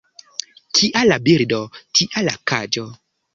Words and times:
Kia 0.79 1.03
la 1.09 1.17
birdo, 1.27 1.59
tia 2.01 2.25
la 2.29 2.35
kaĝo. 2.53 2.89